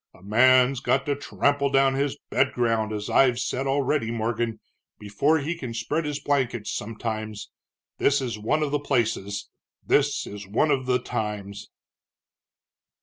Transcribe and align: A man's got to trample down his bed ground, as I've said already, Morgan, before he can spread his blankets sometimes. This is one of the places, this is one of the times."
A 0.15 0.23
man's 0.23 0.79
got 0.79 1.05
to 1.05 1.15
trample 1.15 1.69
down 1.69 1.93
his 1.93 2.17
bed 2.31 2.53
ground, 2.53 2.91
as 2.91 3.07
I've 3.07 3.37
said 3.37 3.67
already, 3.67 4.09
Morgan, 4.09 4.59
before 4.97 5.37
he 5.37 5.55
can 5.55 5.75
spread 5.75 6.05
his 6.05 6.19
blankets 6.19 6.71
sometimes. 6.75 7.51
This 7.99 8.19
is 8.19 8.35
one 8.39 8.63
of 8.63 8.71
the 8.71 8.79
places, 8.79 9.51
this 9.85 10.25
is 10.25 10.47
one 10.47 10.71
of 10.71 10.87
the 10.87 10.97
times." 10.97 11.69